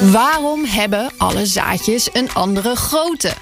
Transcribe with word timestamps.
Waarom 0.00 0.64
hebben 0.64 1.10
alle 1.16 1.46
zaadjes 1.46 2.08
een 2.12 2.34
andere 2.34 2.76
grootte? 2.76 3.32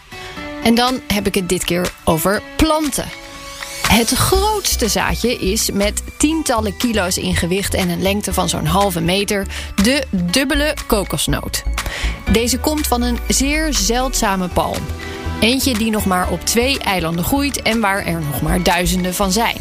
En 0.63 0.75
dan 0.75 1.01
heb 1.07 1.27
ik 1.27 1.35
het 1.35 1.49
dit 1.49 1.65
keer 1.65 1.93
over 2.05 2.43
planten. 2.57 3.05
Het 3.89 4.11
grootste 4.11 4.89
zaadje 4.89 5.35
is 5.39 5.71
met 5.71 6.03
tientallen 6.19 6.77
kilo's 6.77 7.17
in 7.17 7.37
gewicht 7.37 7.75
en 7.75 7.89
een 7.89 8.03
lengte 8.03 8.33
van 8.33 8.49
zo'n 8.49 8.67
halve 8.67 9.01
meter 9.01 9.47
de 9.83 10.05
dubbele 10.11 10.75
kokosnoot. 10.87 11.63
Deze 12.31 12.59
komt 12.59 12.87
van 12.87 13.03
een 13.03 13.19
zeer 13.29 13.75
zeldzame 13.75 14.49
palm. 14.49 14.83
Eentje 15.41 15.75
die 15.75 15.91
nog 15.91 16.05
maar 16.05 16.31
op 16.31 16.41
twee 16.45 16.79
eilanden 16.79 17.25
groeit 17.25 17.63
en 17.63 17.81
waar 17.81 18.07
er 18.07 18.21
nog 18.21 18.43
maar 18.43 18.63
duizenden 18.63 19.15
van 19.15 19.33
zijn. 19.33 19.57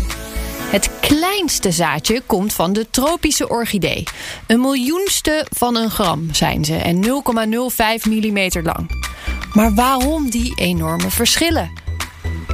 Kleinste 1.34 1.72
zaadje 1.72 2.22
komt 2.26 2.54
van 2.54 2.74
de 2.74 2.90
tropische 2.90 3.50
orchidee. 3.50 4.04
Een 4.48 4.62
miljoenste 4.62 5.46
van 5.50 5.76
een 5.76 5.90
gram 5.90 6.34
zijn 6.34 6.66
ze 6.66 6.76
en 6.76 7.04
0,05 7.04 7.10
mm 8.10 8.50
lang. 8.64 9.06
Maar 9.54 9.74
waarom 9.74 10.30
die 10.30 10.56
enorme 10.56 11.10
verschillen? 11.10 11.72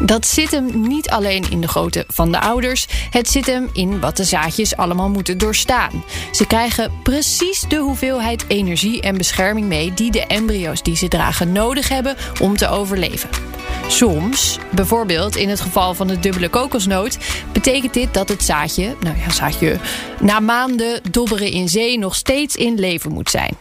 Dat 0.02 0.28
zit 0.28 0.52
hem 0.52 0.88
niet 0.88 1.10
alleen 1.10 1.52
in 1.52 1.62
de 1.62 1.68
grootte 1.68 2.04
van 2.08 2.32
de 2.32 2.40
ouders, 2.40 2.88
het 3.10 3.28
zit 3.30 3.46
hem 3.46 3.70
in 3.74 4.00
wat 4.00 4.18
de 4.18 4.24
zaadjes 4.24 4.76
allemaal 4.76 5.10
moeten 5.10 5.38
doorstaan. 5.38 6.04
Ze 6.32 6.48
krijgen 6.48 6.92
precies 7.04 7.62
de 7.68 7.78
hoeveelheid 7.78 8.46
energie 8.48 9.02
en 9.02 9.18
bescherming 9.18 9.68
mee 9.68 9.94
die 9.94 10.12
de 10.12 10.26
embryo's 10.26 10.84
die 10.84 10.96
ze 10.96 11.08
dragen 11.08 11.52
nodig 11.52 11.90
hebben 11.90 12.16
om 12.42 12.58
te 12.58 12.68
overleven. 12.68 13.49
Soms, 13.90 14.58
bijvoorbeeld 14.72 15.36
in 15.36 15.50
het 15.50 15.62
geval 15.62 15.94
van 15.94 16.08
de 16.08 16.20
dubbele 16.20 16.50
kokosnoot, 16.50 17.18
betekent 17.52 17.94
dit 17.94 18.14
dat 18.14 18.30
het 18.30 18.44
zaadje, 18.44 18.96
nou 19.00 19.18
ja, 19.18 19.30
zaadje, 19.30 19.78
na 20.20 20.40
maanden 20.40 21.02
dobberen 21.12 21.52
in 21.52 21.70
zee 21.70 21.98
nog 21.98 22.16
steeds 22.16 22.56
in 22.56 22.80
leven 22.80 23.12
moet 23.12 23.30
zijn. 23.30 23.58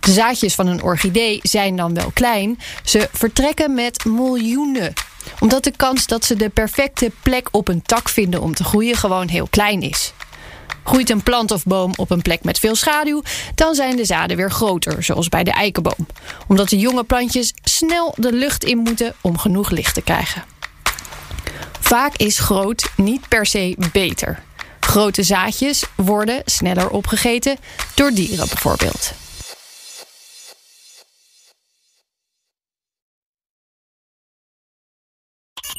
De 0.00 0.12
zaadjes 0.12 0.54
van 0.54 0.66
een 0.66 0.82
orchidee 0.82 1.38
zijn 1.42 1.76
dan 1.76 1.94
wel 1.94 2.10
klein, 2.14 2.58
ze 2.84 3.08
vertrekken 3.12 3.74
met 3.74 4.04
miljoenen. 4.04 4.92
Omdat 5.40 5.64
de 5.64 5.72
kans 5.76 6.06
dat 6.06 6.24
ze 6.24 6.36
de 6.36 6.48
perfecte 6.48 7.10
plek 7.22 7.48
op 7.50 7.68
een 7.68 7.82
tak 7.82 8.08
vinden 8.08 8.40
om 8.40 8.54
te 8.54 8.64
groeien 8.64 8.96
gewoon 8.96 9.28
heel 9.28 9.46
klein 9.50 9.80
is. 9.80 10.12
Groeit 10.86 11.10
een 11.10 11.22
plant 11.22 11.50
of 11.50 11.64
boom 11.64 11.92
op 11.96 12.10
een 12.10 12.22
plek 12.22 12.44
met 12.44 12.58
veel 12.58 12.74
schaduw, 12.74 13.22
dan 13.54 13.74
zijn 13.74 13.96
de 13.96 14.04
zaden 14.04 14.36
weer 14.36 14.50
groter, 14.50 15.02
zoals 15.02 15.28
bij 15.28 15.44
de 15.44 15.50
eikenboom. 15.50 16.06
Omdat 16.46 16.68
de 16.68 16.78
jonge 16.78 17.04
plantjes 17.04 17.54
snel 17.62 18.14
de 18.16 18.32
lucht 18.32 18.64
in 18.64 18.78
moeten 18.78 19.14
om 19.20 19.38
genoeg 19.38 19.70
licht 19.70 19.94
te 19.94 20.02
krijgen. 20.02 20.44
Vaak 21.80 22.16
is 22.16 22.38
groot 22.38 22.90
niet 22.96 23.28
per 23.28 23.46
se 23.46 23.76
beter. 23.92 24.42
Grote 24.80 25.22
zaadjes 25.22 25.84
worden 25.96 26.42
sneller 26.44 26.90
opgegeten 26.90 27.56
door 27.94 28.10
dieren 28.10 28.48
bijvoorbeeld. 28.48 29.12